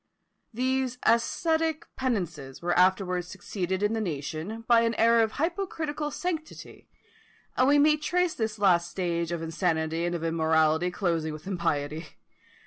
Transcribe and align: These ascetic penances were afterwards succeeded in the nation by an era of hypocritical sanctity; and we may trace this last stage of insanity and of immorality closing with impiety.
These 0.51 0.97
ascetic 1.03 1.85
penances 1.95 2.59
were 2.59 2.73
afterwards 2.73 3.27
succeeded 3.27 3.83
in 3.83 3.93
the 3.93 4.01
nation 4.01 4.63
by 4.67 4.81
an 4.81 4.95
era 4.95 5.23
of 5.23 5.33
hypocritical 5.33 6.09
sanctity; 6.09 6.89
and 7.55 7.67
we 7.67 7.77
may 7.77 7.97
trace 7.97 8.33
this 8.33 8.57
last 8.57 8.89
stage 8.89 9.31
of 9.31 9.43
insanity 9.43 10.05
and 10.05 10.15
of 10.15 10.23
immorality 10.23 10.89
closing 10.89 11.33
with 11.33 11.45
impiety. 11.45 12.07